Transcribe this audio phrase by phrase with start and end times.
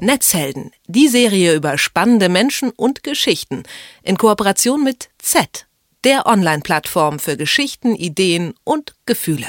[0.00, 3.62] Netzhelden, die Serie über spannende Menschen und Geschichten
[4.02, 5.66] in Kooperation mit Z,
[6.04, 9.48] der Online-Plattform für Geschichten, Ideen und Gefühle.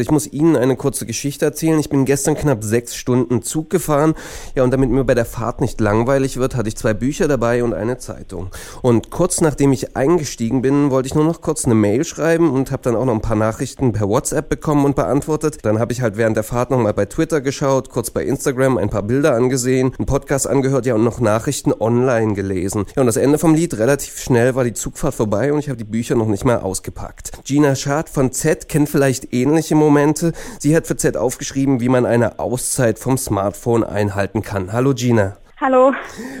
[0.00, 1.78] Ich muss Ihnen eine kurze Geschichte erzählen.
[1.78, 4.14] Ich bin gestern knapp sechs Stunden Zug gefahren.
[4.54, 7.64] Ja, und damit mir bei der Fahrt nicht langweilig wird, hatte ich zwei Bücher dabei
[7.64, 8.50] und eine Zeitung.
[8.82, 12.70] Und kurz nachdem ich eingestiegen bin, wollte ich nur noch kurz eine Mail schreiben und
[12.70, 15.58] habe dann auch noch ein paar Nachrichten per WhatsApp bekommen und beantwortet.
[15.62, 18.90] Dann habe ich halt während der Fahrt nochmal bei Twitter geschaut, kurz bei Instagram ein
[18.90, 22.86] paar Bilder angesehen, einen Podcast angehört, ja, und noch Nachrichten online gelesen.
[22.96, 25.76] Ja, und das Ende vom Lied, relativ schnell war die Zugfahrt vorbei und ich habe
[25.76, 27.32] die Bücher noch nicht mal ausgepackt.
[27.48, 30.34] Gina Schad von Z kennt vielleicht ähnliche Momente.
[30.58, 34.70] Sie hat für Z aufgeschrieben, wie man eine Auszeit vom Smartphone einhalten kann.
[34.74, 35.38] Hallo Gina.
[35.58, 35.94] Hallo.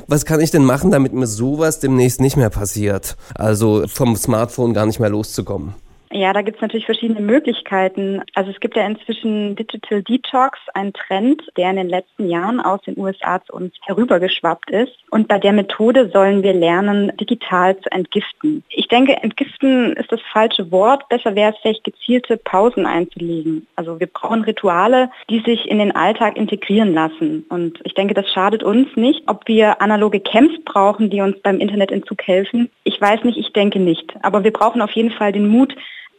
[0.06, 3.16] Was kann ich denn machen, damit mir sowas demnächst nicht mehr passiert?
[3.34, 5.72] Also vom Smartphone gar nicht mehr loszukommen.
[6.10, 8.22] Ja, da gibt es natürlich verschiedene Möglichkeiten.
[8.34, 12.80] Also es gibt ja inzwischen Digital Detox, ein Trend, der in den letzten Jahren aus
[12.82, 14.92] den USA zu uns herübergeschwappt ist.
[15.10, 18.62] Und bei der Methode sollen wir lernen, digital zu entgiften.
[18.70, 21.08] Ich denke, entgiften ist das falsche Wort.
[21.08, 23.66] Besser wäre es vielleicht gezielte Pausen einzulegen.
[23.76, 27.44] Also wir brauchen Rituale, die sich in den Alltag integrieren lassen.
[27.48, 29.22] Und ich denke, das schadet uns nicht.
[29.26, 33.80] Ob wir analoge Camps brauchen, die uns beim Internetentzug helfen, ich weiß nicht, ich denke
[33.80, 34.14] nicht.
[34.22, 35.74] Aber wir brauchen auf jeden Fall den Mut,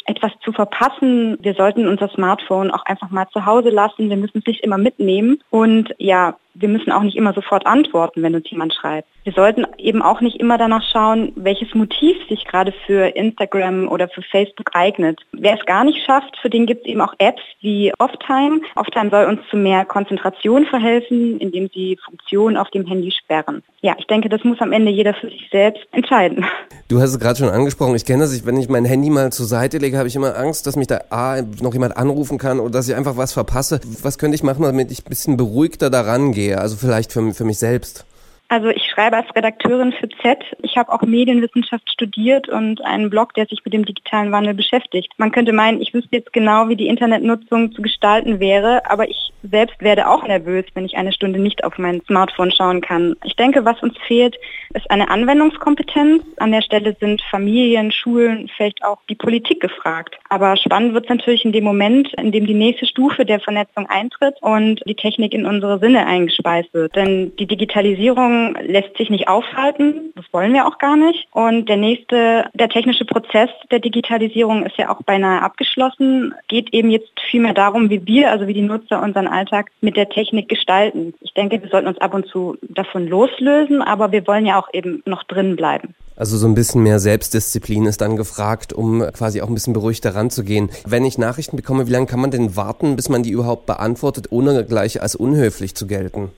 [0.05, 1.37] etwas zu verpassen.
[1.41, 4.09] Wir sollten unser Smartphone auch einfach mal zu Hause lassen.
[4.09, 5.41] Wir müssen es nicht immer mitnehmen.
[5.49, 9.07] Und ja, wir müssen auch nicht immer sofort antworten, wenn uns jemand schreibt.
[9.23, 14.09] Wir sollten eben auch nicht immer danach schauen, welches Motiv sich gerade für Instagram oder
[14.09, 15.19] für Facebook eignet.
[15.31, 18.61] Wer es gar nicht schafft, für den gibt es eben auch Apps wie Offtime.
[18.75, 23.63] Offtime soll uns zu mehr Konzentration verhelfen, indem sie Funktionen auf dem Handy sperren.
[23.81, 26.45] Ja, ich denke, das muss am Ende jeder für sich selbst entscheiden.
[26.89, 27.95] Du hast es gerade schon angesprochen.
[27.95, 28.45] Ich kenne das.
[28.45, 31.01] Wenn ich mein Handy mal zur Seite lege, habe ich immer Angst, dass mich da
[31.11, 33.79] A, noch jemand anrufen kann oder dass ich einfach was verpasse.
[34.01, 36.48] Was könnte ich machen, damit ich ein bisschen beruhigter daran gehe?
[36.57, 38.05] Also vielleicht für, für mich selbst.
[38.51, 40.39] Also ich schreibe als Redakteurin für Z.
[40.63, 45.13] Ich habe auch Medienwissenschaft studiert und einen Blog, der sich mit dem digitalen Wandel beschäftigt.
[45.17, 49.28] Man könnte meinen, ich wüsste jetzt genau, wie die Internetnutzung zu gestalten wäre, aber ich
[49.43, 53.15] selbst werde auch nervös, wenn ich eine Stunde nicht auf mein Smartphone schauen kann.
[53.23, 54.37] Ich denke, was uns fehlt,
[54.73, 56.23] ist eine Anwendungskompetenz.
[56.37, 60.17] An der Stelle sind Familien, Schulen, vielleicht auch die Politik gefragt.
[60.29, 63.87] Aber spannend wird es natürlich in dem Moment, in dem die nächste Stufe der Vernetzung
[63.87, 66.95] eintritt und die Technik in unsere Sinne eingespeist wird.
[66.95, 70.13] Denn die Digitalisierung lässt sich nicht aufhalten.
[70.15, 71.27] Das wollen wir auch gar nicht.
[71.31, 76.33] Und der nächste, der technische Prozess der Digitalisierung ist ja auch beinahe abgeschlossen.
[76.47, 80.09] Geht eben jetzt vielmehr darum, wie wir, also wie die Nutzer unseren Alltag mit der
[80.09, 81.13] Technik gestalten.
[81.21, 84.67] Ich denke, wir sollten uns ab und zu davon loslösen, aber wir wollen ja auch
[84.73, 85.95] eben noch drin bleiben.
[86.19, 90.15] Also so ein bisschen mehr Selbstdisziplin ist dann gefragt, um quasi auch ein bisschen beruhigter
[90.15, 90.69] ranzugehen.
[90.85, 94.27] Wenn ich Nachrichten bekomme, wie lange kann man denn warten, bis man die überhaupt beantwortet,
[94.29, 96.29] ohne gleich als unhöflich zu gelten?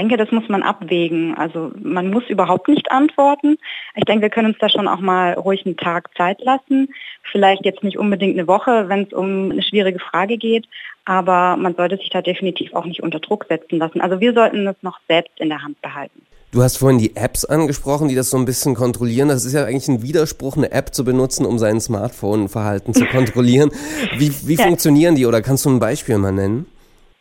[0.00, 1.34] Ich denke, das muss man abwägen.
[1.36, 3.58] Also man muss überhaupt nicht antworten.
[3.94, 6.88] Ich denke, wir können uns da schon auch mal ruhig einen Tag Zeit lassen.
[7.30, 10.66] Vielleicht jetzt nicht unbedingt eine Woche, wenn es um eine schwierige Frage geht,
[11.04, 14.00] aber man sollte sich da definitiv auch nicht unter Druck setzen lassen.
[14.00, 16.22] Also wir sollten es noch selbst in der Hand behalten.
[16.50, 19.28] Du hast vorhin die Apps angesprochen, die das so ein bisschen kontrollieren.
[19.28, 23.70] Das ist ja eigentlich ein Widerspruch, eine App zu benutzen, um sein Smartphone-Verhalten zu kontrollieren.
[24.16, 24.64] Wie, wie ja.
[24.64, 26.64] funktionieren die oder kannst du ein Beispiel mal nennen?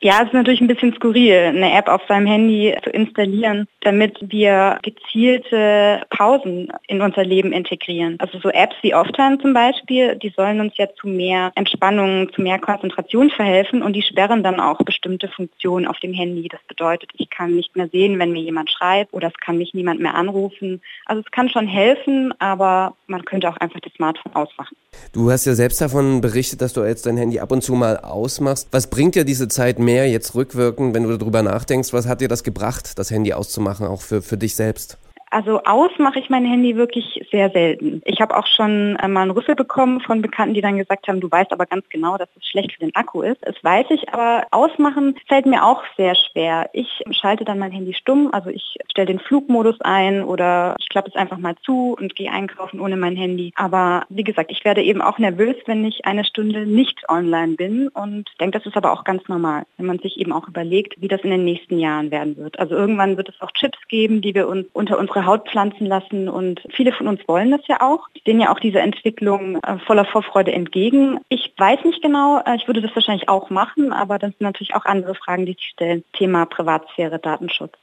[0.01, 4.17] Ja, es ist natürlich ein bisschen skurril, eine App auf seinem Handy zu installieren, damit
[4.21, 8.15] wir gezielte Pausen in unser Leben integrieren.
[8.19, 12.41] Also so Apps wie Offtime zum Beispiel, die sollen uns ja zu mehr Entspannung, zu
[12.41, 16.47] mehr Konzentration verhelfen und die sperren dann auch bestimmte Funktionen auf dem Handy.
[16.47, 19.73] Das bedeutet, ich kann nicht mehr sehen, wenn mir jemand schreibt oder es kann mich
[19.73, 20.81] niemand mehr anrufen.
[21.07, 24.77] Also es kann schon helfen, aber man könnte auch einfach das Smartphone ausmachen.
[25.11, 27.97] Du hast ja selbst davon berichtet, dass du jetzt dein Handy ab und zu mal
[27.97, 28.67] ausmachst.
[28.69, 30.07] Was bringt dir diese Zeit mehr?
[30.07, 34.01] jetzt rückwirkend, wenn du darüber nachdenkst, was hat dir das gebracht, das Handy auszumachen, auch
[34.01, 34.97] für, für dich selbst?
[35.29, 38.01] Also aus mache ich mein Handy wirklich sehr selten.
[38.06, 41.19] Ich habe auch schon äh, mal einen Rüffel bekommen von Bekannten, die dann gesagt haben,
[41.19, 43.38] du weißt aber ganz genau, dass es schlecht für den Akku ist.
[43.41, 46.69] Das weiß ich, aber ausmachen fällt mir auch sehr schwer.
[46.73, 51.09] Ich schalte dann mein Handy stumm, also ich stelle den Flugmodus ein oder ich klappe
[51.09, 53.52] es einfach mal zu und gehe einkaufen ohne mein Handy.
[53.55, 57.87] Aber wie gesagt, ich werde eben auch nervös, wenn ich eine Stunde nicht online bin
[57.90, 61.08] und denke, das ist aber auch ganz normal, wenn man sich eben auch überlegt, wie
[61.08, 62.59] das in den nächsten Jahren werden wird.
[62.59, 65.85] Also irgendwann wird es auch Chips geben, die wir uns unter unserer unsere Haut pflanzen
[65.85, 68.07] lassen und viele von uns wollen das ja auch.
[68.16, 71.19] Die sehen ja auch diese Entwicklung äh, voller Vorfreude entgegen.
[71.29, 74.75] Ich weiß nicht genau, äh, ich würde das wahrscheinlich auch machen, aber das sind natürlich
[74.75, 76.03] auch andere Fragen, die sich stellen.
[76.13, 77.73] Thema Privatsphäre, Datenschutz.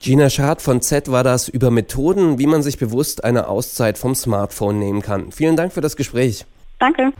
[0.00, 4.14] Gina Schad von Z war das über Methoden, wie man sich bewusst eine Auszeit vom
[4.14, 5.32] Smartphone nehmen kann.
[5.32, 6.44] Vielen Dank für das Gespräch.
[6.78, 7.12] Danke.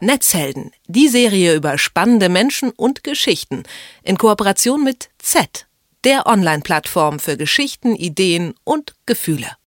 [0.00, 3.62] Netzhelden, die Serie über spannende Menschen und Geschichten
[4.02, 5.66] in Kooperation mit Z
[6.04, 9.56] der Online-Plattform für Geschichten, Ideen und Gefühle.